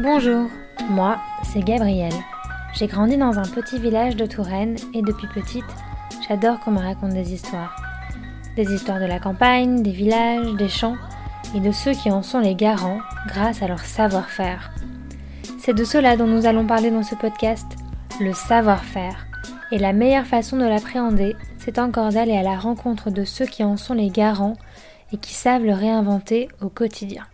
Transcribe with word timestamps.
Bonjour, 0.00 0.48
moi, 0.88 1.18
c'est 1.42 1.64
Gabrielle. 1.64 2.14
J'ai 2.72 2.86
grandi 2.86 3.16
dans 3.16 3.36
un 3.36 3.42
petit 3.42 3.80
village 3.80 4.14
de 4.14 4.26
Touraine 4.26 4.76
et 4.94 5.02
depuis 5.02 5.26
petite, 5.26 5.64
j'adore 6.28 6.60
qu'on 6.60 6.70
me 6.70 6.78
raconte 6.78 7.14
des 7.14 7.34
histoires. 7.34 7.74
Des 8.54 8.72
histoires 8.72 9.00
de 9.00 9.06
la 9.06 9.18
campagne, 9.18 9.82
des 9.82 9.90
villages, 9.90 10.54
des 10.54 10.68
champs 10.68 10.94
et 11.52 11.58
de 11.58 11.72
ceux 11.72 11.94
qui 11.94 12.12
en 12.12 12.22
sont 12.22 12.38
les 12.38 12.54
garants 12.54 13.00
grâce 13.26 13.60
à 13.60 13.66
leur 13.66 13.80
savoir-faire. 13.80 14.70
C'est 15.58 15.74
de 15.74 15.82
cela 15.82 16.16
dont 16.16 16.28
nous 16.28 16.46
allons 16.46 16.64
parler 16.64 16.92
dans 16.92 17.02
ce 17.02 17.16
podcast, 17.16 17.66
le 18.20 18.32
savoir-faire. 18.32 19.26
Et 19.72 19.78
la 19.78 19.92
meilleure 19.92 20.26
façon 20.26 20.58
de 20.58 20.64
l'appréhender, 20.64 21.34
c'est 21.58 21.80
encore 21.80 22.10
d'aller 22.10 22.36
à 22.36 22.44
la 22.44 22.56
rencontre 22.56 23.10
de 23.10 23.24
ceux 23.24 23.46
qui 23.46 23.64
en 23.64 23.76
sont 23.76 23.94
les 23.94 24.10
garants 24.10 24.56
et 25.12 25.16
qui 25.16 25.34
savent 25.34 25.64
le 25.64 25.74
réinventer 25.74 26.48
au 26.60 26.68
quotidien. 26.68 27.24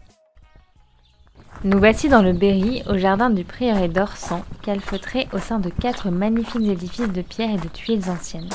Nous 1.64 1.78
voici 1.78 2.10
dans 2.10 2.20
le 2.20 2.34
Berry, 2.34 2.82
au 2.90 2.98
jardin 2.98 3.30
du 3.30 3.42
prieuré 3.42 3.88
d'Orsan, 3.88 4.44
calfeutré 4.62 5.28
au 5.32 5.38
sein 5.38 5.60
de 5.60 5.70
quatre 5.70 6.10
magnifiques 6.10 6.68
édifices 6.68 7.10
de 7.10 7.22
pierre 7.22 7.54
et 7.54 7.56
de 7.56 7.68
tuiles 7.68 8.10
anciennes. 8.10 8.50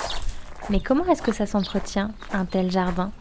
Mais 0.69 0.79
comment 0.79 1.07
est-ce 1.07 1.23
que 1.23 1.31
ça 1.31 1.47
s'entretient, 1.47 2.11
un 2.33 2.45
tel 2.45 2.69
jardin? 2.69 3.11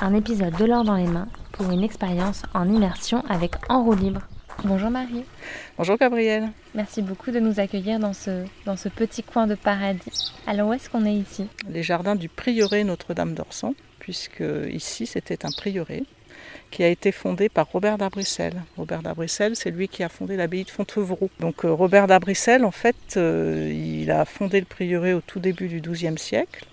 Un 0.00 0.12
épisode 0.12 0.56
de 0.56 0.64
l'or 0.64 0.82
dans 0.82 0.96
les 0.96 1.06
mains 1.06 1.28
pour 1.52 1.70
une 1.70 1.84
expérience 1.84 2.42
en 2.52 2.68
immersion 2.68 3.22
avec 3.28 3.52
En 3.68 3.84
roue 3.84 3.94
libre. 3.94 4.22
Bonjour 4.64 4.90
Marie. 4.90 5.22
Bonjour 5.78 5.96
Gabrielle. 5.98 6.50
Merci 6.74 7.00
beaucoup 7.00 7.30
de 7.30 7.38
nous 7.38 7.60
accueillir 7.60 8.00
dans 8.00 8.12
ce, 8.12 8.44
dans 8.64 8.76
ce 8.76 8.88
petit 8.88 9.22
coin 9.22 9.46
de 9.46 9.54
paradis. 9.54 10.32
Alors 10.48 10.70
où 10.70 10.72
est-ce 10.72 10.90
qu'on 10.90 11.06
est 11.06 11.14
ici? 11.14 11.46
Les 11.68 11.84
jardins 11.84 12.16
du 12.16 12.28
prieuré 12.28 12.82
Notre-Dame 12.82 13.34
d'Orsan, 13.34 13.74
puisque 14.00 14.42
ici 14.68 15.06
c'était 15.06 15.46
un 15.46 15.50
prieuré 15.56 16.02
qui 16.70 16.82
a 16.82 16.88
été 16.88 17.12
fondé 17.12 17.48
par 17.48 17.70
Robert 17.70 17.98
d'Abrissel. 17.98 18.52
Robert 18.76 19.02
d'Abrissel, 19.02 19.56
c'est 19.56 19.70
lui 19.70 19.88
qui 19.88 20.02
a 20.02 20.08
fondé 20.08 20.36
l'abbaye 20.36 20.64
de 20.64 20.70
Fontevraud. 20.70 21.30
Donc 21.40 21.64
euh, 21.64 21.72
Robert 21.72 22.06
d'Abrissel, 22.06 22.64
en 22.64 22.70
fait, 22.70 22.96
euh, 23.16 23.70
il 23.72 24.10
a 24.10 24.24
fondé 24.24 24.60
le 24.60 24.66
prieuré 24.66 25.14
au 25.14 25.20
tout 25.20 25.40
début 25.40 25.68
du 25.68 25.80
XIIe 25.80 26.18
siècle. 26.18 26.66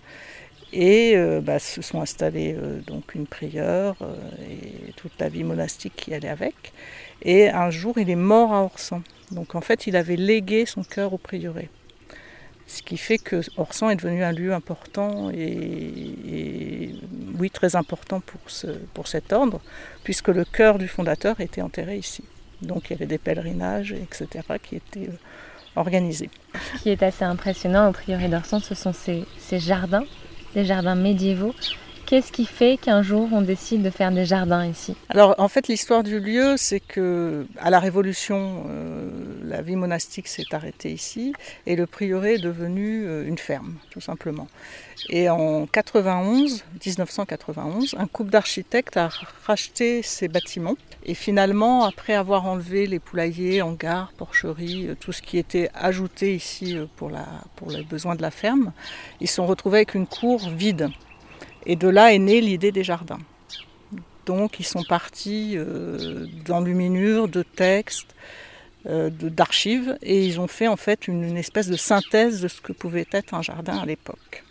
Et 0.75 1.13
euh, 1.15 1.39
bah, 1.39 1.59
se 1.59 1.83
sont 1.83 2.01
installés 2.01 2.55
donc 2.87 3.13
une 3.13 3.27
prieure 3.27 3.95
et 4.49 4.91
toute 4.93 5.11
la 5.19 5.29
vie 5.29 5.43
monastique 5.43 5.93
qui 5.95 6.13
allait 6.13 6.29
avec. 6.29 6.73
Et 7.21 7.49
un 7.49 7.69
jour, 7.69 7.97
il 7.97 8.09
est 8.09 8.15
mort 8.15 8.53
à 8.53 8.63
Orsan. 8.63 9.03
Donc 9.31 9.55
en 9.55 9.61
fait, 9.61 9.87
il 9.87 9.95
avait 9.95 10.15
légué 10.15 10.65
son 10.65 10.83
cœur 10.83 11.13
au 11.13 11.17
prieuré. 11.17 11.69
Ce 12.67 12.81
qui 12.81 12.97
fait 12.97 13.17
que 13.17 13.41
Orsan 13.57 13.89
est 13.89 13.95
devenu 13.95 14.23
un 14.23 14.31
lieu 14.31 14.53
important 14.53 15.29
et, 15.31 16.95
oui, 17.37 17.49
très 17.49 17.75
important 17.75 18.19
pour, 18.19 18.39
ce, 18.47 18.67
pour 18.93 19.07
cet 19.07 19.33
ordre, 19.33 19.61
puisque 20.03 20.29
le 20.29 20.45
cœur 20.45 20.77
du 20.77 20.87
fondateur 20.87 21.39
était 21.41 21.61
enterré 21.61 21.97
ici. 21.97 22.23
Donc 22.61 22.89
il 22.89 22.93
y 22.93 22.95
avait 22.95 23.05
des 23.05 23.17
pèlerinages, 23.17 23.91
etc., 23.91 24.45
qui 24.63 24.77
étaient 24.77 25.09
euh, 25.09 25.17
organisés. 25.75 26.29
Ce 26.77 26.83
qui 26.83 26.89
est 26.89 27.03
assez 27.03 27.25
impressionnant 27.25 27.89
au 27.89 27.91
prieuré 27.91 28.29
d'Orsan, 28.29 28.59
ce 28.59 28.75
sont 28.75 28.93
ces, 28.93 29.25
ces 29.37 29.59
jardins, 29.59 30.05
des 30.55 30.63
jardins 30.63 30.95
médiévaux 30.95 31.53
Qu'est-ce 32.05 32.31
qui 32.31 32.45
fait 32.45 32.77
qu'un 32.77 33.01
jour 33.01 33.29
on 33.31 33.41
décide 33.41 33.81
de 33.81 33.89
faire 33.89 34.11
des 34.11 34.25
jardins 34.25 34.65
ici? 34.65 34.95
Alors 35.09 35.35
en 35.37 35.47
fait 35.47 35.67
l'histoire 35.67 36.03
du 36.03 36.19
lieu 36.19 36.55
c'est 36.57 36.81
que 36.81 37.47
à 37.57 37.69
la 37.69 37.79
Révolution 37.79 38.65
euh, 38.69 39.09
la 39.43 39.61
vie 39.61 39.75
monastique 39.75 40.27
s'est 40.27 40.45
arrêtée 40.51 40.91
ici 40.91 41.33
et 41.65 41.75
le 41.75 41.85
prieuré 41.85 42.35
est 42.35 42.41
devenu 42.41 43.05
euh, 43.05 43.27
une 43.27 43.37
ferme 43.37 43.75
tout 43.89 44.01
simplement. 44.01 44.47
Et 45.09 45.29
en 45.29 45.65
91, 45.67 46.63
1991, 46.85 47.95
un 47.97 48.07
couple 48.07 48.31
d'architectes 48.31 48.97
a 48.97 49.09
racheté 49.45 50.01
ces 50.01 50.27
bâtiments 50.27 50.77
et 51.05 51.13
finalement 51.13 51.85
après 51.85 52.13
avoir 52.13 52.45
enlevé 52.45 52.87
les 52.87 52.99
poulaillers, 52.99 53.61
hangars, 53.61 54.11
porcheries, 54.17 54.87
euh, 54.87 54.95
tout 54.99 55.11
ce 55.11 55.21
qui 55.21 55.37
était 55.37 55.69
ajouté 55.73 56.35
ici 56.35 56.77
pour, 56.95 57.09
la, 57.09 57.25
pour 57.55 57.69
les 57.69 57.83
besoins 57.83 58.15
de 58.15 58.21
la 58.21 58.31
ferme, 58.31 58.71
ils 59.19 59.27
se 59.27 59.35
sont 59.35 59.45
retrouvés 59.45 59.79
avec 59.79 59.95
une 59.95 60.07
cour 60.07 60.49
vide. 60.49 60.89
Et 61.65 61.75
de 61.75 61.87
là 61.87 62.13
est 62.13 62.19
née 62.19 62.41
l'idée 62.41 62.71
des 62.71 62.83
jardins. 62.83 63.19
Donc 64.25 64.59
ils 64.59 64.65
sont 64.65 64.83
partis 64.83 65.53
euh, 65.55 66.27
d'enluminures, 66.45 67.27
de 67.27 67.43
textes, 67.43 68.15
euh, 68.15 68.52
d'archives, 68.85 69.97
et 70.01 70.25
ils 70.25 70.39
ont 70.39 70.47
fait 70.47 70.67
en 70.67 70.75
fait 70.75 71.07
une, 71.07 71.37
espèce 71.37 71.67
de 71.69 71.77
synthèse 71.77 72.41
de 72.41 72.47
ce 72.47 72.61
que 72.61 72.73
pouvait 72.73 73.07
être 73.11 73.33
un 73.33 73.41
jardin 73.41 73.77
à 73.77 73.85
l'époque. 73.85 74.43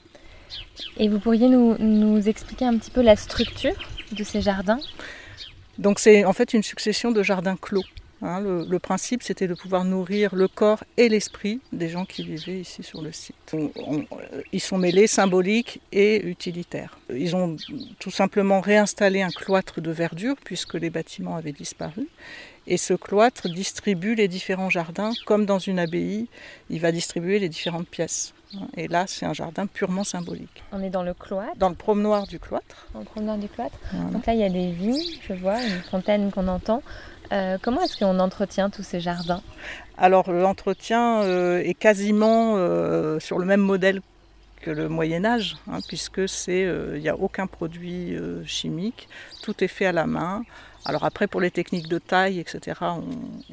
Et 0.96 1.08
vous 1.08 1.18
pourriez 1.18 1.48
nous, 1.48 1.76
nous, 1.78 2.28
expliquer 2.28 2.64
un 2.64 2.76
petit 2.76 2.90
peu 2.90 3.02
la 3.02 3.16
structure 3.16 3.74
de 4.12 4.24
ces 4.24 4.40
jardins? 4.40 4.80
Donc 5.78 5.98
c'est 5.98 6.24
en 6.24 6.32
fait 6.32 6.54
une 6.54 6.62
succession 6.62 7.10
de 7.10 7.22
jardins 7.22 7.56
clos. 7.56 7.84
Hein, 8.24 8.40
le, 8.40 8.78
principe, 8.78 9.24
c'était 9.24 9.48
de 9.48 9.54
pouvoir 9.54 9.84
nourrir 9.84 10.36
le 10.36 10.46
corps 10.46 10.84
et 10.96 11.08
l'esprit 11.08 11.60
des 11.72 11.88
gens 11.88 12.04
qui 12.04 12.22
vivaient 12.22 12.60
ici 12.60 12.84
sur 12.84 13.02
le 13.02 13.10
site. 13.10 13.34
ils 14.52 14.60
sont 14.60 14.78
mêlés 14.78 15.08
symboliques 15.08 15.80
et 15.90 16.24
utilitaires. 16.24 16.98
Ils 17.12 17.34
ont 17.34 17.56
tout 17.98 18.12
simplement 18.12 18.60
réinstallé 18.60 19.22
un 19.22 19.30
cloître 19.30 19.80
de 19.80 19.90
verdure 19.90 20.36
puisque 20.44 20.74
les 20.74 20.88
bâtiments 20.88 21.34
avaient 21.34 21.52
disparu. 21.52 22.06
Et 22.68 22.76
ce 22.76 22.94
cloître 22.94 23.48
distribue 23.48 24.14
les 24.14 24.28
différents 24.28 24.70
jardins 24.70 25.10
comme 25.26 25.44
dans 25.44 25.58
une 25.58 25.80
abbaye. 25.80 26.28
Il 26.70 26.80
va 26.80 26.92
distribuer 26.92 27.40
les 27.40 27.48
différentes 27.48 27.88
pièces. 27.88 28.34
Et 28.76 28.88
là, 28.88 29.04
c'est 29.06 29.26
un 29.26 29.32
jardin 29.32 29.66
purement 29.66 30.04
symbolique. 30.04 30.62
On 30.72 30.82
est 30.82 30.90
dans 30.90 31.02
le 31.02 31.14
cloître 31.14 31.56
Dans 31.56 31.68
le 31.68 31.74
promenoir 31.74 32.26
du 32.26 32.38
cloître. 32.38 32.86
Dans 32.92 33.00
le 33.00 33.04
promenoir 33.04 33.38
du 33.38 33.48
cloître. 33.48 33.78
Donc 34.12 34.26
là, 34.26 34.34
il 34.34 34.40
y 34.40 34.44
a 34.44 34.48
des 34.50 34.70
vignes, 34.70 35.18
je 35.26 35.34
vois, 35.34 35.62
une 35.62 35.82
fontaine 35.82 36.30
qu'on 36.30 36.48
entend. 36.48 36.82
Euh, 37.32 37.56
comment 37.60 37.82
est-ce 37.82 37.98
qu'on 37.98 38.18
entretient 38.18 38.68
tous 38.68 38.82
ces 38.82 39.00
jardins? 39.00 39.42
Alors 39.96 40.30
l'entretien 40.30 41.22
euh, 41.22 41.62
est 41.62 41.74
quasiment 41.74 42.54
euh, 42.56 43.18
sur 43.20 43.38
le 43.38 43.46
même 43.46 43.60
modèle 43.60 44.02
le 44.70 44.88
Moyen 44.88 45.24
Âge, 45.24 45.56
hein, 45.70 45.78
puisque 45.86 46.28
c'est 46.28 46.62
il 46.94 47.00
n'y 47.00 47.08
a 47.08 47.16
aucun 47.16 47.46
produit 47.46 48.16
chimique, 48.46 49.08
tout 49.42 49.62
est 49.62 49.68
fait 49.68 49.86
à 49.86 49.92
la 49.92 50.06
main. 50.06 50.42
Alors 50.84 51.04
après 51.04 51.28
pour 51.28 51.40
les 51.40 51.52
techniques 51.52 51.86
de 51.86 51.98
taille, 51.98 52.40
etc., 52.40 52.80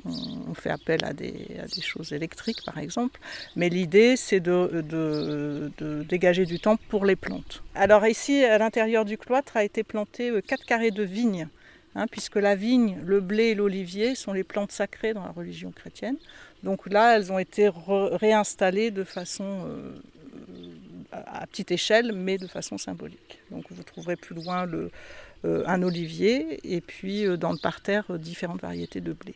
on, 0.05 0.53
fait 0.55 0.71
appel 0.71 1.05
à 1.05 1.13
des, 1.13 1.45
choses 1.81 2.11
électriques 2.11 2.63
par 2.65 2.79
exemple, 2.79 3.19
mais 3.55 3.69
l'idée 3.69 4.15
c'est 4.17 4.39
de, 4.39 4.81
dégager 6.09 6.45
du 6.45 6.59
temps 6.59 6.77
pour 6.89 7.05
les 7.05 7.15
plantes. 7.15 7.63
Alors 7.75 8.05
ici 8.07 8.43
à 8.43 8.57
l'intérieur 8.57 9.05
du 9.05 9.17
cloître 9.17 9.57
a 9.57 9.63
été 9.63 9.83
planté 9.83 10.31
4 10.47 10.65
carrés 10.65 10.91
de 10.91 11.03
vignes 11.03 11.47
Hein, 11.95 12.05
puisque 12.09 12.35
la 12.35 12.55
vigne, 12.55 12.97
le 13.03 13.19
blé 13.19 13.45
et 13.45 13.55
l'olivier 13.55 14.13
sont 14.13 14.31
les 14.31 14.43
plantes 14.43 14.71
sacrées 14.71 15.13
dans 15.13 15.23
la 15.23 15.31
religion 15.31 15.71
chrétienne. 15.71 16.17
Donc 16.63 16.87
là, 16.87 17.15
elles 17.15 17.31
ont 17.31 17.39
été 17.39 17.69
réinstallées 17.73 18.91
de 18.91 19.03
façon 19.03 19.65
euh, 19.65 19.99
à 21.11 21.45
petite 21.47 21.71
échelle, 21.71 22.11
mais 22.13 22.37
de 22.37 22.47
façon 22.47 22.77
symbolique. 22.77 23.39
Donc 23.51 23.65
vous 23.71 23.83
trouverez 23.83 24.15
plus 24.15 24.35
loin 24.35 24.67
euh, 24.67 25.63
un 25.65 25.81
olivier 25.81 26.59
et 26.63 26.81
puis 26.81 27.25
euh, 27.25 27.37
dans 27.37 27.51
le 27.51 27.57
parterre 27.57 28.19
différentes 28.19 28.61
variétés 28.61 29.01
de 29.01 29.13
blé. 29.13 29.35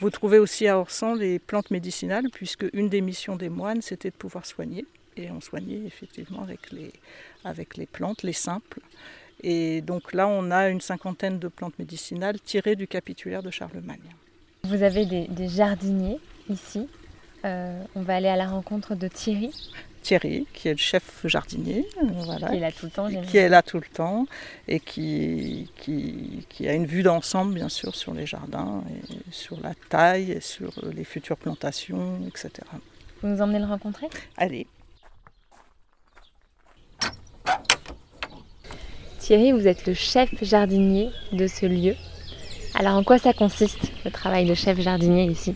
Vous 0.00 0.10
trouvez 0.10 0.38
aussi 0.38 0.68
à 0.68 0.78
Orsan 0.78 1.14
les 1.14 1.40
plantes 1.40 1.72
médicinales, 1.72 2.26
puisque 2.32 2.66
une 2.72 2.88
des 2.88 3.00
missions 3.00 3.34
des 3.34 3.48
moines, 3.48 3.82
c'était 3.82 4.10
de 4.10 4.14
pouvoir 4.14 4.46
soigner. 4.46 4.86
Et 5.16 5.30
on 5.32 5.40
soignait 5.40 5.84
effectivement 5.84 6.44
avec 7.44 7.76
les, 7.76 7.86
plantes, 7.86 8.22
les 8.22 8.32
simples. 8.32 8.78
Et 9.42 9.80
donc 9.80 10.12
là, 10.12 10.28
on 10.28 10.52
a 10.52 10.68
une 10.68 10.80
cinquantaine 10.80 11.40
de 11.40 11.48
plantes 11.48 11.76
médicinales 11.80 12.40
tirées 12.40 12.76
du 12.76 12.86
capitulaire 12.86 13.42
de 13.42 13.50
Charlemagne. 13.50 13.98
Vous 14.62 14.84
avez 14.84 15.04
des, 15.04 15.48
jardiniers 15.48 16.20
ici. 16.48 16.88
Euh, 17.44 17.82
on 17.96 18.02
va 18.02 18.16
aller 18.16 18.28
à 18.28 18.36
la 18.36 18.46
rencontre 18.46 18.94
de 18.94 19.08
Thierry. 19.08 19.50
Thierry, 20.02 20.46
qui 20.54 20.68
est 20.68 20.72
le 20.72 20.78
chef 20.78 21.26
jardinier, 21.26 21.86
qui 22.50 22.56
est 22.56 22.60
là 22.60 22.72
tout 22.72 22.86
le 22.86 22.90
temps, 22.90 23.08
qui 23.22 23.36
est 23.36 23.48
là 23.48 23.62
tout 23.62 23.78
le 23.78 23.86
temps 23.92 24.26
et 24.66 24.80
qui, 24.80 25.70
qui, 25.76 26.46
qui 26.48 26.68
a 26.68 26.72
une 26.72 26.86
vue 26.86 27.02
d'ensemble, 27.02 27.54
bien 27.54 27.68
sûr, 27.68 27.94
sur 27.94 28.14
les 28.14 28.26
jardins, 28.26 28.82
et 28.90 29.32
sur 29.32 29.60
la 29.60 29.74
taille, 29.88 30.32
et 30.32 30.40
sur 30.40 30.72
les 30.94 31.04
futures 31.04 31.36
plantations, 31.36 32.18
etc. 32.26 32.50
Vous 33.22 33.28
nous 33.28 33.40
emmenez 33.42 33.58
le 33.58 33.66
rencontrer? 33.66 34.08
Allez. 34.36 34.66
Thierry, 39.18 39.52
vous 39.52 39.66
êtes 39.66 39.86
le 39.86 39.94
chef 39.94 40.30
jardinier 40.42 41.10
de 41.32 41.46
ce 41.46 41.66
lieu. 41.66 41.94
Alors 42.74 42.94
en 42.94 43.04
quoi 43.04 43.18
ça 43.18 43.32
consiste 43.32 43.90
le 44.04 44.10
travail 44.10 44.46
de 44.46 44.54
chef 44.54 44.80
jardinier 44.80 45.24
ici? 45.24 45.54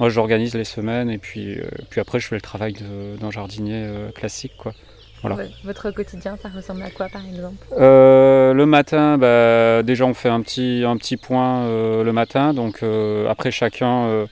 Moi 0.00 0.08
j'organise 0.08 0.54
les 0.54 0.64
semaines 0.64 1.10
et 1.10 1.18
puis, 1.18 1.58
euh, 1.58 1.68
puis 1.90 2.00
après 2.00 2.20
je 2.20 2.26
fais 2.26 2.34
le 2.34 2.40
travail 2.40 2.74
d'un 3.20 3.30
jardinier 3.30 3.84
euh, 3.84 4.10
classique. 4.10 4.54
Quoi. 4.56 4.72
Votre 5.62 5.90
quotidien, 5.90 6.38
ça 6.42 6.48
ressemble 6.48 6.82
à 6.82 6.90
quoi 6.90 7.10
par 7.10 7.22
exemple? 7.22 7.62
Euh, 7.78 8.54
Le 8.54 8.64
matin, 8.64 9.18
bah, 9.18 9.82
déjà 9.82 10.06
on 10.06 10.14
fait 10.14 10.30
un 10.30 10.40
petit, 10.40 10.84
un 10.86 10.96
petit 10.96 11.18
point 11.18 11.66
le 11.68 12.10
matin. 12.12 12.54
Donc 12.54 12.82
après 13.28 13.50
chacun, 13.50 14.26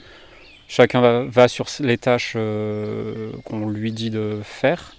chacun 0.66 1.02
va, 1.02 1.24
va, 1.24 1.48
sur 1.48 1.66
les 1.80 1.98
tâches 1.98 2.32
qu'on 2.32 3.68
lui 3.68 3.92
dit 3.92 4.08
de 4.08 4.40
faire. 4.42 4.94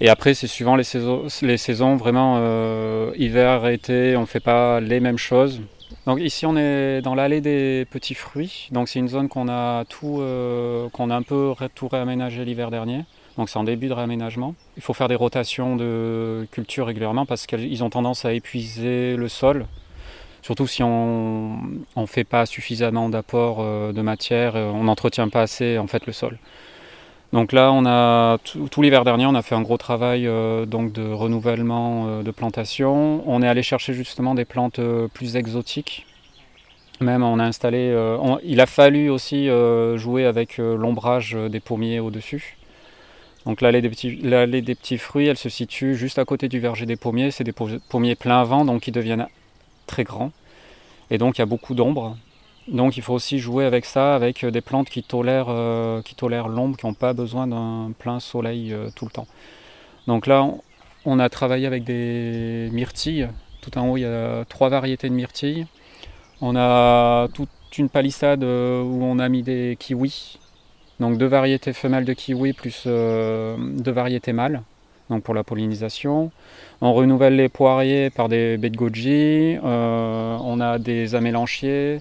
Et 0.00 0.10
après, 0.10 0.34
c'est 0.34 0.48
suivant 0.48 0.76
les 0.76 0.84
saisons, 0.84 1.24
les 1.40 1.56
saisons 1.56 1.96
vraiment 1.96 3.12
hiver, 3.14 3.66
été, 3.68 4.16
on 4.16 4.22
ne 4.22 4.26
fait 4.26 4.40
pas 4.40 4.80
les 4.80 5.00
mêmes 5.00 5.16
choses. 5.16 5.62
Donc 6.06 6.20
ici 6.20 6.46
on 6.46 6.56
est 6.56 7.00
dans 7.02 7.14
l'allée 7.14 7.40
des 7.40 7.86
petits 7.90 8.14
fruits. 8.14 8.68
Donc 8.72 8.88
c'est 8.88 8.98
une 8.98 9.08
zone 9.08 9.28
qu'on 9.28 9.48
a 9.48 9.84
tout, 9.86 10.18
euh, 10.20 10.88
qu'on 10.90 11.10
a 11.10 11.16
un 11.16 11.22
peu 11.22 11.54
tout 11.74 11.88
réaménagé 11.88 12.44
l'hiver 12.44 12.70
dernier. 12.70 13.04
Donc 13.36 13.48
c'est 13.48 13.58
en 13.58 13.64
début 13.64 13.88
de 13.88 13.92
réaménagement. 13.92 14.54
Il 14.76 14.82
faut 14.82 14.92
faire 14.92 15.08
des 15.08 15.14
rotations 15.14 15.76
de 15.76 16.46
culture 16.50 16.86
régulièrement 16.86 17.26
parce 17.26 17.46
qu'ils 17.46 17.82
ont 17.82 17.90
tendance 17.90 18.24
à 18.24 18.32
épuiser 18.32 19.16
le 19.16 19.28
sol. 19.28 19.66
Surtout 20.42 20.66
si 20.66 20.82
on 20.82 21.58
ne 21.96 22.06
fait 22.06 22.24
pas 22.24 22.44
suffisamment 22.44 23.08
d'apport 23.08 23.58
euh, 23.60 23.92
de 23.92 24.02
matière, 24.02 24.56
euh, 24.56 24.70
on 24.70 24.84
n'entretient 24.84 25.30
pas 25.30 25.40
assez 25.40 25.78
en 25.78 25.86
fait 25.86 26.06
le 26.06 26.12
sol. 26.12 26.38
Donc 27.34 27.50
là, 27.52 27.72
on 27.72 27.84
a 27.84 28.38
tout, 28.38 28.80
l'hiver 28.80 29.04
dernier, 29.04 29.26
on 29.26 29.34
a 29.34 29.42
fait 29.42 29.56
un 29.56 29.60
gros 29.60 29.76
travail 29.76 30.26
euh, 30.28 30.66
donc 30.66 30.92
de 30.92 31.02
renouvellement 31.12 32.22
de 32.22 32.30
plantation. 32.30 33.22
On 33.26 33.42
est 33.42 33.48
allé 33.48 33.64
chercher 33.64 33.92
justement 33.92 34.36
des 34.36 34.44
plantes 34.44 34.80
plus 35.12 35.34
exotiques. 35.34 36.06
Même 37.00 37.24
on 37.24 37.40
a 37.40 37.44
installé, 37.44 37.92
il 38.44 38.60
a 38.60 38.66
fallu 38.66 39.10
aussi 39.10 39.48
jouer 39.96 40.26
avec 40.26 40.58
l'ombrage 40.58 41.36
des 41.50 41.58
pommiers 41.58 41.98
au-dessus. 41.98 42.56
Donc 43.46 43.60
l'allée 43.62 43.82
des, 43.82 43.90
petits, 43.90 44.16
des 44.16 44.74
petits 44.76 44.98
fruits, 44.98 45.26
elle 45.26 45.36
se 45.36 45.48
situe 45.48 45.96
juste 45.96 46.20
à 46.20 46.24
côté 46.24 46.48
du 46.48 46.60
verger 46.60 46.86
des 46.86 46.94
pommiers. 46.94 47.32
C'est 47.32 47.42
des 47.42 47.52
pommiers 47.52 48.14
plein 48.14 48.44
vent, 48.44 48.64
donc 48.64 48.86
ils 48.86 48.92
deviennent 48.92 49.26
très 49.88 50.04
grands. 50.04 50.30
Et 51.10 51.18
donc 51.18 51.36
il 51.36 51.40
y 51.40 51.42
a 51.42 51.46
beaucoup 51.46 51.74
d'ombre. 51.74 52.16
Donc 52.68 52.96
il 52.96 53.02
faut 53.02 53.14
aussi 53.14 53.38
jouer 53.38 53.64
avec 53.64 53.84
ça, 53.84 54.14
avec 54.14 54.44
des 54.44 54.60
plantes 54.60 54.88
qui 54.88 55.02
tolèrent, 55.02 55.50
euh, 55.50 56.02
l'ombre, 56.48 56.76
qui 56.76 56.86
n'ont 56.86 56.94
pas 56.94 57.12
besoin 57.12 57.46
d'un 57.46 57.92
plein 57.98 58.20
soleil 58.20 58.72
euh, 58.72 58.88
tout 58.96 59.04
le 59.04 59.10
temps. 59.10 59.26
Donc 60.06 60.26
là, 60.26 60.48
on 61.04 61.18
a 61.18 61.28
travaillé 61.28 61.66
avec 61.66 61.84
des 61.84 62.70
myrtilles. 62.72 63.28
Tout 63.60 63.76
en 63.78 63.88
haut, 63.88 63.96
il 63.96 64.02
y 64.02 64.06
a 64.06 64.44
trois 64.46 64.68
variétés 64.68 65.08
de 65.08 65.14
myrtilles. 65.14 65.66
On 66.40 66.56
a 66.56 67.28
toute 67.34 67.48
une 67.78 67.88
palissade 67.88 68.44
euh, 68.44 68.82
où 68.82 69.02
on 69.02 69.18
a 69.18 69.28
mis 69.28 69.42
des 69.42 69.76
kiwis 69.78 70.38
donc 71.00 71.18
deux 71.18 71.26
variétés 71.26 71.72
femelles 71.72 72.04
de 72.04 72.12
kiwi 72.12 72.52
plus 72.52 72.84
euh, 72.86 73.56
deux 73.58 73.90
variétés 73.90 74.32
mâles 74.32 74.62
donc 75.10 75.22
pour 75.22 75.34
la 75.34 75.44
pollinisation. 75.44 76.30
On 76.80 76.94
renouvelle 76.94 77.36
les 77.36 77.50
poiriers 77.50 78.08
par 78.08 78.30
des 78.30 78.56
baies 78.56 78.70
de 78.70 78.76
goji, 78.76 79.58
euh, 79.62 80.38
on 80.40 80.60
a 80.60 80.78
des 80.78 81.14
amélanchiers, 81.14 81.98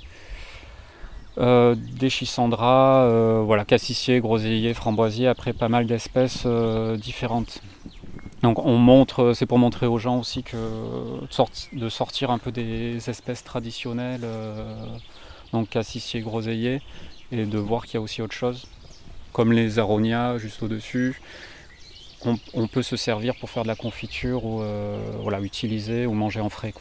euh, 1.37 1.75
des 1.75 2.09
chisandras, 2.09 3.41
voilà, 3.43 3.65
cassissiers, 3.65 4.19
groseilliers, 4.19 4.73
framboisiers, 4.73 5.27
après 5.27 5.53
pas 5.53 5.69
mal 5.69 5.85
d'espèces 5.85 6.45
différentes. 6.97 7.61
Donc 8.41 8.59
on 8.65 8.77
montre, 8.77 9.33
c'est 9.33 9.45
pour 9.45 9.57
montrer 9.57 9.87
aux 9.87 9.99
gens 9.99 10.19
aussi 10.19 10.43
que 10.43 10.57
de 11.73 11.89
sortir 11.89 12.29
un 12.29 12.39
peu 12.39 12.51
des 12.51 13.09
espèces 13.09 13.43
traditionnelles, 13.43 14.27
donc 15.53 15.69
cassissiers, 15.69 16.21
groseilliers, 16.21 16.81
et 17.31 17.45
de 17.45 17.57
voir 17.57 17.85
qu'il 17.85 17.95
y 17.95 17.97
a 17.97 18.01
aussi 18.01 18.21
autre 18.21 18.35
chose 18.35 18.67
comme 19.33 19.51
les 19.51 19.79
aronias 19.79 20.37
juste 20.37 20.63
au-dessus. 20.63 21.19
On, 22.53 22.67
peut 22.67 22.83
se 22.83 22.95
servir 22.95 23.35
pour 23.35 23.49
faire 23.49 23.63
de 23.63 23.67
la 23.67 23.75
confiture 23.75 24.45
ou 24.45 24.61
euh, 24.61 24.97
voilà, 25.21 25.41
utiliser 25.41 26.05
ou 26.05 26.13
manger 26.13 26.39
en 26.39 26.49
frais. 26.49 26.73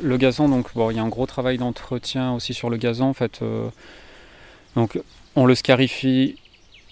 Le 0.00 0.16
gazon, 0.16 0.48
donc 0.48 0.72
bon, 0.74 0.90
il 0.90 0.96
y 0.96 1.00
a 1.00 1.02
un 1.02 1.08
gros 1.08 1.26
travail 1.26 1.58
d'entretien 1.58 2.32
aussi 2.34 2.54
sur 2.54 2.70
le 2.70 2.76
gazon. 2.76 3.06
En 3.06 3.14
fait, 3.14 3.40
euh, 3.42 3.68
donc 4.76 5.00
on 5.34 5.46
le 5.46 5.54
scarifie 5.54 6.36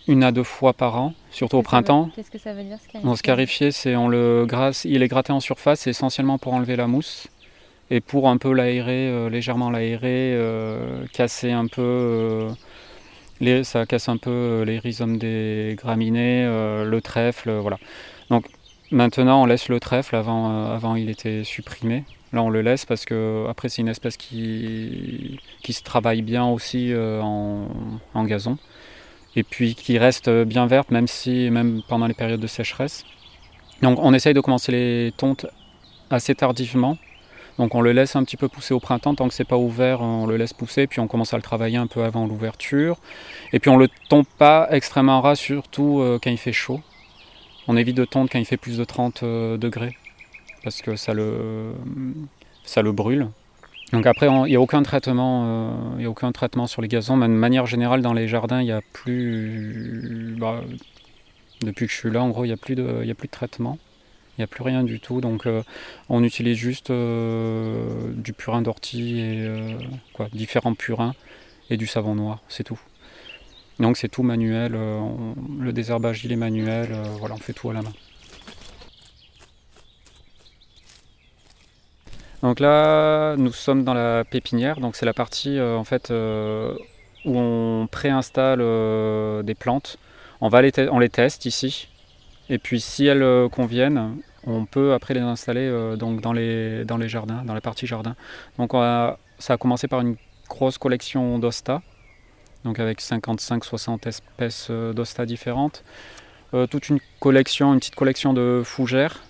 une 0.09 0.23
à 0.23 0.33
deux 0.33 0.45
fois 0.45 0.73
par 0.73 0.97
an, 0.97 1.15
surtout 1.31 1.57
au 1.57 1.63
printemps. 1.63 2.11
Qu'est-ce 2.15 2.31
que 2.31 2.39
ça 2.39 2.53
veut 2.53 2.63
dire 2.63 2.79
scarifier 2.81 3.17
Scarifier, 3.17 3.71
c'est 3.73 3.97
on 3.97 4.09
le 4.09 4.45
grasse, 4.47 4.85
il 4.85 5.03
est 5.03 5.09
gratté 5.09 5.33
en 5.33 5.41
surface, 5.41 5.87
essentiellement 5.87 6.39
pour 6.39 6.55
enlever 6.55 6.77
la 6.77 6.87
mousse 6.87 7.29
et 7.91 8.01
pour 8.01 8.29
un 8.29 8.37
peu 8.37 8.53
l'aérer, 8.53 9.09
euh, 9.09 9.29
légèrement 9.29 9.71
l'aérer, 9.71 10.33
euh, 10.35 11.07
casser 11.13 11.53
un 11.53 11.67
peu, 11.67 11.83
euh, 11.83 12.51
les, 13.41 13.65
ça 13.65 13.87
casse 13.87 14.09
un 14.09 14.17
peu 14.17 14.63
les 14.67 14.79
rhizomes 14.79 15.19
des 15.19 15.75
graminées, 15.77 16.45
le 16.45 17.01
trèfle, 17.01 17.51
voilà. 17.51 17.79
Donc 18.31 18.47
maintenant 18.91 19.43
on 19.43 19.47
laisse 19.47 19.69
le 19.69 19.81
trèfle, 19.81 20.17
avant, 20.17 20.71
avant 20.73 20.95
il 20.95 21.11
était 21.11 21.45
supprimé. 21.45 22.05
Là 22.33 22.43
on 22.43 22.51
le 22.51 22.61
laisse 22.61 22.85
parce 22.85 23.05
que 23.05 23.47
après 23.49 23.69
c'est 23.69 23.83
une 23.83 23.89
espèce 23.89 24.17
qui, 24.17 25.41
qui 25.63 25.73
se 25.73 25.83
travaille 25.83 26.23
bien 26.23 26.45
aussi 26.47 26.93
en, 26.95 27.69
en, 28.15 28.25
gazon 28.25 28.59
et 29.37 29.43
puis 29.45 29.75
qui 29.75 29.97
reste 29.97 30.29
bien 30.29 30.67
verte 30.67 30.91
même 30.91 31.07
si 31.07 31.51
même 31.51 31.83
pendant 31.89 32.07
les 32.07 32.15
périodes 32.15 32.41
de 32.41 32.47
sécheresse. 32.47 33.05
Donc 33.83 33.99
on 34.03 34.13
essaye 34.13 34.35
de 34.35 34.41
commencer 34.41 34.73
les 34.73 35.13
tontes 35.17 35.47
assez 36.11 36.35
tardivement 36.35 36.97
donc 37.59 37.75
on 37.75 37.81
le 37.81 37.93
laisse 37.93 38.17
un 38.17 38.25
petit 38.25 38.37
peu 38.37 38.49
pousser 38.49 38.75
au 38.75 38.81
printemps, 38.81 39.15
tant 39.15 39.29
que 39.29 39.35
c'est 39.35 39.45
pas 39.45 39.57
ouvert, 39.57 40.03
on 40.03 40.27
le 40.27 40.37
laisse 40.37 40.53
pousser, 40.53 40.87
puis 40.87 41.01
on 41.01 41.07
commence 41.07 41.33
à 41.33 41.37
le 41.37 41.43
travailler 41.43 41.79
un 41.79 41.87
peu 41.87 42.03
avant 42.05 42.27
l'ouverture. 42.27 42.99
Et 43.53 43.61
puis 43.61 43.71
on 43.71 43.77
le 43.77 43.89
tombe 44.09 44.27
pas 44.39 44.69
extrêmement 44.71 45.21
ras, 45.21 45.37
surtout 45.37 46.01
euh, 46.01 46.19
quand 46.23 46.31
il 46.31 46.39
fait 46.39 46.53
chaud. 46.53 46.81
On 47.67 47.77
évite 47.77 47.97
de 47.97 48.05
tondre 48.05 48.29
quand 48.31 48.39
il 48.39 48.45
fait 48.45 48.59
plus 48.59 48.79
de 48.79 48.85
30 48.85 49.23
euh, 49.23 49.57
degrés, 49.57 49.97
parce 50.67 50.83
que 50.83 50.97
ça 50.97 51.15
le, 51.15 51.77
brûle. 52.91 53.29
Donc 53.93 54.05
après, 54.05 54.27
il 54.27 54.51
n'y 54.51 54.57
a 54.57 54.61
aucun 54.61 54.83
traitement, 54.83 55.45
euh, 55.97 56.07
aucun 56.07 56.33
traitement 56.33 56.67
sur 56.67 56.83
les 56.83 56.89
gazons. 56.89 57.15
Mais 57.15 57.29
de 57.29 57.33
manière 57.33 57.67
générale, 57.67 58.03
dans 58.03 58.13
les 58.13 58.27
jardins, 58.27 58.61
il 58.61 58.65
n'y 58.65 58.73
a 58.73 58.81
plus, 58.93 60.35
bah, 60.41 60.65
depuis 61.63 61.87
que 61.87 61.93
je 61.93 61.97
suis 61.97 62.11
là, 62.11 62.21
en 62.21 62.31
gros, 62.31 62.45
il 62.45 62.49
n'y 62.49 62.53
a 62.53 62.57
plus 62.57 62.75
de, 62.75 63.03
il 63.05 63.09
a 63.09 63.15
plus 63.15 63.29
de 63.29 63.33
traitement. 63.33 63.79
Il 64.37 64.41
n'y 64.41 64.43
a 64.43 64.49
plus 64.49 64.65
rien 64.65 64.83
du 64.83 64.99
tout. 64.99 65.21
Donc 65.21 65.47
euh, 65.47 65.63
on 66.09 66.25
utilise 66.25 66.57
juste 66.57 66.91
euh, 66.91 68.11
du 68.15 68.33
purin 68.33 68.61
d'ortie 68.61 69.21
et 69.21 69.49
différents 70.33 70.75
purins 70.75 71.15
et 71.71 71.77
du 71.77 71.87
savon 71.87 72.17
noir, 72.17 72.43
c'est 72.49 72.65
tout. 72.65 72.81
Donc 73.79 73.97
c'est 73.99 74.09
tout 74.09 74.25
manuel, 74.25 74.73
le 74.73 75.73
désherbage 75.73 76.25
il 76.25 76.33
est 76.33 76.37
manuel, 76.37 76.89
voilà, 77.21 77.37
on 77.37 77.39
fait 77.39 77.53
tout 77.53 77.71
à 77.71 77.75
la 77.75 77.83
main. 77.83 77.93
Donc 82.43 82.61
là, 82.61 83.37
nous 83.37 83.53
sommes 83.53 83.85
dans 83.85 83.95
la 83.95 84.25
pépinière, 84.25 84.81
donc 84.81 84.97
c'est 84.97 85.07
la 85.07 85.15
partie 85.15 85.61
en 85.61 85.85
fait 85.85 86.11
où 86.11 87.39
on 87.39 87.89
préinstalle 87.91 88.59
des 89.45 89.55
plantes. 89.55 89.99
On, 90.41 90.49
va 90.49 90.61
les 90.63 90.73
on 90.91 90.99
les 90.99 91.09
teste 91.09 91.47
ici, 91.47 91.89
et 92.49 92.59
puis 92.59 92.81
si 92.81 93.07
elles 93.07 93.23
euh, 93.23 93.49
conviennent, 93.49 94.17
on 94.47 94.67
peut 94.67 94.93
après 94.93 95.15
les 95.15 95.21
installer 95.21 95.67
euh, 95.67 95.97
donc 95.97 96.21
dans, 96.21 96.33
les, 96.33 96.85
dans 96.85 96.97
les 96.97 97.09
jardins, 97.09 97.43
dans 97.45 97.55
la 97.55 97.61
partie 97.61 97.87
jardin. 97.87 98.15
Donc 98.59 98.73
ça 98.73 99.55
a 99.55 99.57
commencé 99.57 99.89
par 99.89 100.01
une 100.01 100.17
grosse 100.49 100.79
collection 100.79 101.39
d'osta, 101.39 101.83
donc 102.65 102.79
avec 102.79 103.01
55-60 103.01 104.07
espèces 104.07 104.69
euh, 104.71 104.93
d'osta 104.93 105.27
différentes. 105.27 105.85
toute 106.71 106.89
une 106.89 107.01
collection, 107.21 107.73
une 107.73 107.81
petite 107.81 107.97
collection 107.97 108.33
de 108.33 108.63
fougères. 108.65 109.23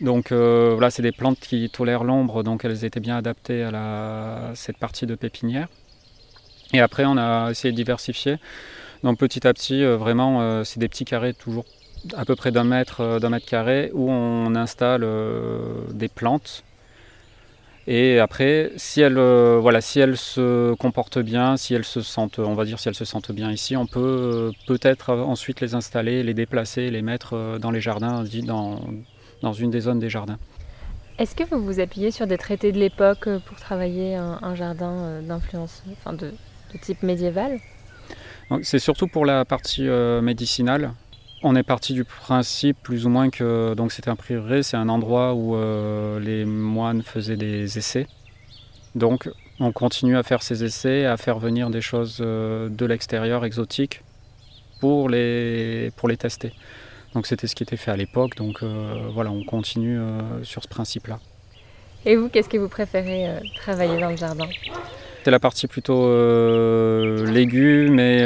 Donc 0.00 0.32
voilà, 0.32 0.90
c'est 0.90 1.02
des 1.02 1.12
plantes 1.12 1.40
qui 1.40 1.68
tolèrent 1.70 2.04
l'ombre, 2.04 2.42
donc 2.42 2.64
elles 2.64 2.84
étaient 2.84 3.00
bien 3.00 3.16
adaptées 3.16 3.62
à 3.64 4.52
cette 4.54 4.78
partie 4.78 5.06
de 5.06 5.14
pépinière. 5.14 5.68
Et 6.72 6.80
après, 6.80 7.04
on 7.04 7.16
a 7.16 7.50
essayé 7.50 7.72
de 7.72 7.76
diversifier. 7.76 8.38
Donc 9.02 9.18
petit 9.18 9.46
à 9.46 9.52
petit, 9.52 9.84
vraiment, 9.84 10.64
c'est 10.64 10.80
des 10.80 10.88
petits 10.88 11.04
carrés 11.04 11.34
toujours 11.34 11.64
à 12.16 12.24
peu 12.24 12.36
près 12.36 12.50
d'un 12.52 12.64
mètre, 12.64 13.00
euh, 13.00 13.18
d'un 13.18 13.30
mètre 13.30 13.46
carré 13.46 13.90
où 13.94 14.10
on 14.10 14.54
installe 14.54 15.02
euh, 15.04 15.84
des 15.92 16.08
plantes. 16.08 16.64
Et 17.86 18.18
après, 18.18 18.72
si 18.76 19.02
elles, 19.02 19.18
euh, 19.18 19.58
voilà, 19.60 19.82
si 19.82 20.00
elles 20.00 20.16
se 20.16 20.74
comportent 20.74 21.18
bien, 21.18 21.58
si 21.58 21.74
elles 21.74 21.84
se 21.84 22.00
sentent, 22.00 22.38
on 22.38 22.54
va 22.54 22.64
dire 22.64 22.78
si 22.78 22.88
elles 22.88 22.94
se 22.94 23.04
sentent 23.04 23.32
bien 23.32 23.50
ici, 23.50 23.76
on 23.76 23.86
peut 23.86 24.52
peut-être 24.66 25.10
ensuite 25.12 25.60
les 25.60 25.74
installer, 25.74 26.22
les 26.22 26.32
déplacer, 26.32 26.90
les 26.90 27.02
mettre 27.02 27.58
dans 27.60 27.70
les 27.70 27.82
jardins, 27.82 28.24
dans, 28.44 28.80
dans 29.42 29.52
une 29.52 29.70
des 29.70 29.80
zones 29.80 29.98
des 29.98 30.10
jardins. 30.10 30.38
Est-ce 31.18 31.36
que 31.36 31.44
vous 31.44 31.64
vous 31.64 31.80
appuyez 31.80 32.10
sur 32.10 32.26
des 32.26 32.38
traités 32.38 32.72
de 32.72 32.78
l'époque 32.78 33.28
pour 33.46 33.56
travailler 33.56 34.16
un, 34.16 34.54
jardin 34.56 35.20
d'influence, 35.22 35.82
enfin 35.92 36.12
de, 36.12 36.32
de, 36.72 36.78
type 36.80 37.04
médiéval? 37.04 37.60
C'est 38.62 38.80
surtout 38.80 39.06
pour 39.06 39.24
la 39.24 39.44
partie 39.44 39.88
médicinale. 40.22 40.92
On 41.46 41.56
est 41.56 41.62
parti 41.62 41.92
du 41.92 42.04
principe 42.04 42.78
plus 42.82 43.04
ou 43.04 43.10
moins 43.10 43.28
que 43.28 43.74
donc 43.74 43.92
c'était 43.92 44.08
un 44.08 44.16
prieuré, 44.16 44.62
c'est 44.62 44.78
un 44.78 44.88
endroit 44.88 45.34
où 45.34 45.56
euh, 45.56 46.18
les 46.18 46.46
moines 46.46 47.02
faisaient 47.02 47.36
des 47.36 47.76
essais. 47.76 48.06
Donc 48.94 49.30
on 49.60 49.70
continue 49.70 50.16
à 50.16 50.22
faire 50.22 50.42
ces 50.42 50.64
essais, 50.64 51.04
à 51.04 51.18
faire 51.18 51.38
venir 51.38 51.68
des 51.68 51.82
choses 51.82 52.20
euh, 52.22 52.70
de 52.70 52.86
l'extérieur 52.86 53.44
exotiques 53.44 54.00
pour 54.80 55.10
les, 55.10 55.92
pour 55.96 56.08
les 56.08 56.16
tester. 56.16 56.54
Donc 57.14 57.26
c'était 57.26 57.46
ce 57.46 57.54
qui 57.54 57.62
était 57.62 57.76
fait 57.76 57.90
à 57.90 57.96
l'époque, 57.96 58.36
donc 58.36 58.62
euh, 58.62 59.08
voilà, 59.12 59.30
on 59.30 59.44
continue 59.44 59.98
sur 60.42 60.62
ce 60.62 60.68
principe-là. 60.68 61.20
Et 62.04 62.16
vous, 62.16 62.28
qu'est-ce 62.28 62.48
que 62.48 62.58
vous 62.58 62.68
préférez 62.68 63.40
travailler 63.56 63.98
dans 64.00 64.10
le 64.10 64.16
jardin? 64.16 64.48
C'est 65.24 65.30
la 65.30 65.38
partie 65.40 65.66
plutôt 65.68 66.08
légumes 67.24 67.98
et 67.98 68.24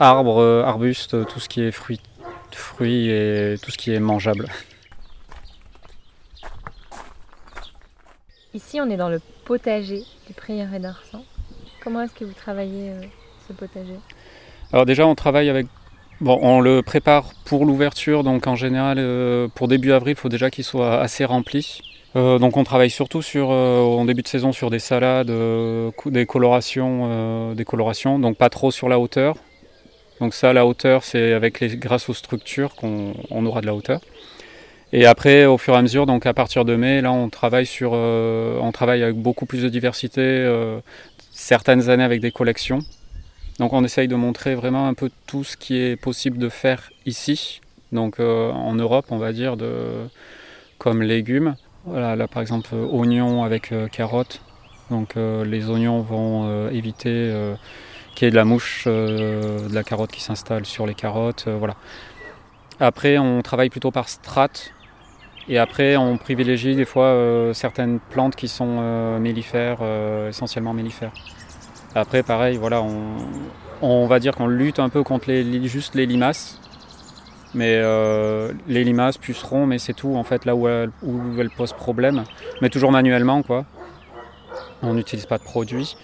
arbres, 0.00 0.38
euh, 0.38 0.62
arbustes, 0.62 1.26
tout 1.26 1.40
ce 1.40 1.48
qui 1.48 1.62
est 1.62 1.72
fruits, 1.72 2.00
fruits 2.52 3.10
et 3.10 3.56
tout 3.62 3.70
ce 3.70 3.78
qui 3.78 3.92
est 3.92 4.00
mangeable. 4.00 4.48
Ici, 8.54 8.80
on 8.80 8.88
est 8.90 8.96
dans 8.96 9.08
le 9.08 9.20
potager 9.44 10.02
du 10.26 10.34
prieuré 10.34 10.78
d'Orsan. 10.78 11.24
Comment 11.82 12.02
est-ce 12.02 12.14
que 12.14 12.24
vous 12.24 12.32
travaillez 12.32 12.90
euh, 12.90 13.02
ce 13.46 13.52
potager? 13.52 13.98
Alors 14.72 14.86
déjà, 14.86 15.06
on 15.06 15.14
travaille 15.14 15.48
avec... 15.48 15.66
Bon, 16.20 16.36
on 16.42 16.60
le 16.60 16.82
prépare 16.82 17.32
pour 17.44 17.64
l'ouverture, 17.64 18.24
donc 18.24 18.48
en 18.48 18.56
général, 18.56 18.98
euh, 18.98 19.46
pour 19.54 19.68
début 19.68 19.92
avril, 19.92 20.16
il 20.18 20.20
faut 20.20 20.28
déjà 20.28 20.50
qu'il 20.50 20.64
soit 20.64 21.00
assez 21.00 21.24
rempli. 21.24 21.80
Euh, 22.16 22.40
donc 22.40 22.56
on 22.56 22.64
travaille 22.64 22.90
surtout 22.90 23.22
sur, 23.22 23.50
en 23.50 24.04
début 24.04 24.22
de 24.22 24.28
saison 24.28 24.50
sur 24.50 24.68
des 24.68 24.80
salades, 24.80 25.30
des 26.06 26.26
colorations, 26.26 27.54
des 27.54 27.64
colorations, 27.64 28.18
donc 28.18 28.36
pas 28.36 28.48
trop 28.48 28.72
sur 28.72 28.88
la 28.88 28.98
hauteur. 28.98 29.36
Donc 30.20 30.34
ça, 30.34 30.52
la 30.52 30.66
hauteur, 30.66 31.04
c'est 31.04 31.32
avec 31.32 31.60
les, 31.60 31.76
grâce 31.76 32.08
aux 32.08 32.14
structures 32.14 32.74
qu'on 32.74 33.46
aura 33.46 33.60
de 33.60 33.66
la 33.66 33.74
hauteur. 33.76 34.00
Et 34.92 35.06
après, 35.06 35.44
au 35.44 35.56
fur 35.56 35.74
et 35.74 35.76
à 35.76 35.82
mesure, 35.82 36.06
donc 36.06 36.26
à 36.26 36.34
partir 36.34 36.64
de 36.64 36.74
mai, 36.74 37.00
là, 37.00 37.12
on 37.12 37.28
travaille 37.28 37.66
sur, 37.66 37.92
on 37.92 38.72
travaille 38.72 39.04
avec 39.04 39.14
beaucoup 39.14 39.46
plus 39.46 39.62
de 39.62 39.68
diversité, 39.68 40.44
certaines 41.30 41.90
années 41.90 42.02
avec 42.02 42.20
des 42.20 42.32
collections. 42.32 42.80
Donc 43.58 43.72
on 43.72 43.82
essaye 43.84 44.08
de 44.08 44.14
montrer 44.14 44.54
vraiment 44.54 44.86
un 44.86 44.94
peu 44.94 45.10
tout 45.26 45.44
ce 45.44 45.56
qui 45.56 45.76
est 45.76 45.96
possible 45.96 46.38
de 46.38 46.48
faire 46.48 46.90
ici, 47.06 47.60
donc 47.92 48.20
euh, 48.20 48.50
en 48.52 48.74
Europe 48.74 49.06
on 49.10 49.18
va 49.18 49.32
dire, 49.32 49.56
de, 49.56 50.08
comme 50.78 51.02
légumes. 51.02 51.56
Voilà, 51.84 52.16
là 52.16 52.28
par 52.28 52.42
exemple 52.42 52.74
oignons 52.74 53.44
avec 53.44 53.72
euh, 53.72 53.88
carottes. 53.88 54.40
Donc 54.90 55.16
euh, 55.16 55.44
les 55.44 55.68
oignons 55.68 56.00
vont 56.00 56.68
éviter 56.70 57.32
qu'il 58.14 58.26
y 58.26 58.28
ait 58.28 58.30
de 58.30 58.36
la 58.36 58.44
mouche 58.44 58.86
de 58.86 59.74
la 59.74 59.84
carotte 59.84 60.12
qui 60.12 60.22
s'installe 60.22 60.64
sur 60.64 60.86
les 60.86 60.94
carottes. 60.94 61.46
voilà. 61.48 61.76
Après 62.80 63.18
on 63.18 63.42
travaille 63.42 63.70
plutôt 63.70 63.90
par 63.90 64.08
strates. 64.08 64.72
Et 65.48 65.58
après, 65.58 65.96
on 65.96 66.18
privilégie 66.18 66.76
des 66.76 66.84
fois 66.84 67.06
euh, 67.06 67.54
certaines 67.54 68.00
plantes 68.00 68.36
qui 68.36 68.48
sont 68.48 68.78
euh, 68.80 69.18
mellifères, 69.18 69.78
euh, 69.80 70.28
essentiellement 70.28 70.74
mellifères. 70.74 71.12
Après, 71.94 72.22
pareil, 72.22 72.56
voilà, 72.56 72.82
on, 73.82 74.06
va 74.06 74.18
dire 74.18 74.34
qu'on 74.34 74.46
lutte 74.46 74.78
un 74.78 74.88
peu 74.88 75.02
contre 75.02 75.28
les, 75.28 75.66
juste 75.68 75.94
les 75.94 76.06
limaces. 76.06 76.60
Mais 77.54 77.80
les 78.66 78.84
limaces, 78.84 79.16
pucerons, 79.16 79.66
mais 79.66 79.78
c'est 79.78 79.94
tout 79.94 80.14
en 80.16 80.22
fait 80.24 80.44
là 80.44 80.54
où 80.54 80.68
elles, 80.68 81.50
posent 81.56 81.72
problème. 81.72 82.24
Mais 82.60 82.68
toujours 82.68 82.92
manuellement, 82.92 83.42
quoi. 83.42 83.64
On 84.82 84.94
n'utilise 84.94 85.26
pas 85.26 85.38
de 85.38 85.42
produits. 85.42 85.96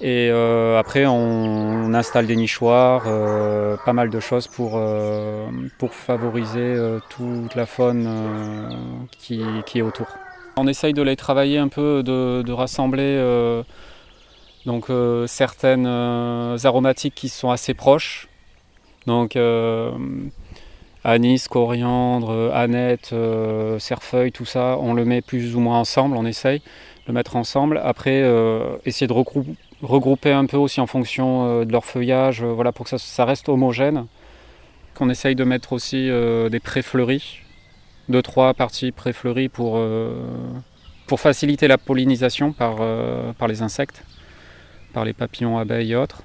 Et 0.00 0.28
euh, 0.30 0.78
après, 0.78 1.06
on, 1.06 1.94
installe 1.94 2.26
des 2.26 2.36
nichoirs, 2.36 3.04
euh, 3.06 3.76
pas 3.86 3.94
mal 3.94 4.10
de 4.10 4.20
choses 4.20 4.46
pour, 4.46 4.72
euh, 4.74 5.48
favoriser 5.90 6.76
toute 7.08 7.54
la 7.54 7.64
faune 7.64 8.08
qui, 9.18 9.42
est 9.74 9.82
autour. 9.82 10.06
On 10.58 10.66
essaye 10.66 10.92
de 10.92 11.02
les 11.02 11.16
travailler 11.16 11.58
un 11.58 11.68
peu, 11.68 12.02
de 12.02 12.52
rassembler 12.52 13.62
donc, 14.66 14.86
certaines 15.26 15.86
aromatiques 15.86 17.14
qui 17.14 17.28
sont 17.28 17.50
assez 17.50 17.74
proches. 17.74 18.28
Donc 19.06 19.38
anis, 21.04 21.48
coriandre, 21.48 22.52
aneth, 22.52 23.14
cerfeuil, 23.78 24.32
tout 24.32 24.44
ça, 24.44 24.76
on 24.80 24.92
le 24.92 25.04
met 25.04 25.22
plus 25.22 25.54
ou 25.56 25.60
moins 25.60 25.78
ensemble, 25.80 26.16
on 26.16 26.26
essaye 26.26 26.58
de 26.58 26.64
le 27.08 27.14
mettre 27.14 27.36
ensemble. 27.36 27.80
Après, 27.84 28.22
essayer 28.84 29.06
de 29.06 29.12
regrouper 29.82 30.32
un 30.32 30.46
peu 30.46 30.56
aussi 30.56 30.80
en 30.80 30.86
fonction 30.86 31.46
euh, 31.46 31.64
de 31.64 31.72
leur 31.72 31.84
feuillage, 31.84 32.42
euh, 32.42 32.52
voilà, 32.52 32.72
pour 32.72 32.86
que 32.86 32.96
ça, 32.96 33.24
reste 33.24 33.48
homogène. 33.48 34.06
Qu'on 34.94 35.10
essaye 35.10 35.34
de 35.34 35.44
mettre 35.44 35.72
aussi 35.72 36.08
euh, 36.08 36.48
des 36.48 36.60
pré-fleuris, 36.60 37.40
deux, 38.08 38.22
trois 38.22 38.54
parties 38.54 38.92
pré-fleuries 38.92 39.48
pour, 39.48 39.82
pour 41.06 41.20
faciliter 41.20 41.68
la 41.68 41.76
pollinisation 41.76 42.52
par, 42.52 42.76
par 43.36 43.48
les 43.48 43.62
insectes, 43.62 44.04
par 44.96 45.04
les 45.04 45.12
papillons, 45.12 45.58
abeilles 45.58 45.92
et 45.92 45.96
autres. 45.96 46.22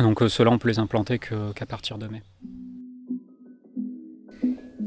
Donc 0.00 0.24
ceux-là, 0.28 0.50
on 0.50 0.58
peut 0.58 0.66
les 0.66 0.80
implanter 0.80 1.20
qu'à 1.20 1.66
partir 1.66 1.98
de 1.98 2.08
mai. 2.08 2.20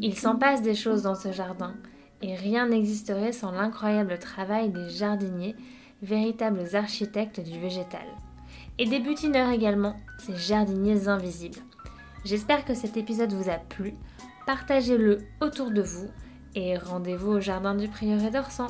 Il 0.02 0.18
s'en 0.18 0.36
passe 0.36 0.62
des 0.62 0.76
choses 0.76 1.04
dans 1.04 1.16
ce 1.16 1.32
jardin, 1.32 1.76
et 2.22 2.36
rien 2.36 2.68
n'existerait 2.68 3.32
sans 3.32 3.54
l'incroyable 3.54 4.20
travail 4.20 4.70
des 4.70 4.90
jardiniers 4.90 5.56
véritables 6.02 6.76
architectes 6.76 7.40
du 7.40 7.58
végétal. 7.58 8.06
Et 8.78 8.86
des 8.86 9.00
butineurs 9.00 9.52
également, 9.52 9.96
ces 10.18 10.36
jardiniers 10.36 11.08
invisibles. 11.08 11.60
J'espère 12.26 12.66
que 12.66 12.74
cet 12.74 12.98
épisode 12.98 13.32
vous 13.32 13.50
a 13.50 13.60
plu. 13.60 13.94
Partagez-le 14.46 15.20
autour 15.40 15.72
de 15.72 15.82
vous 15.82 16.10
et 16.54 16.78
rendez-vous 16.78 17.32
au 17.32 17.40
jardin 17.40 17.76
du 17.76 17.88
prieuré 17.88 18.30
d'Orsan. 18.30 18.68